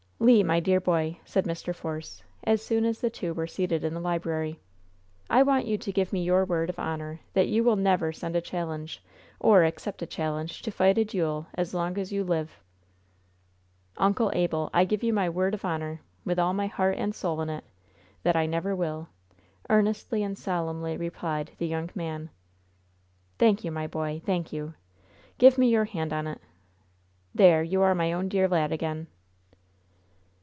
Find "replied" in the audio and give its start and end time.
20.97-21.49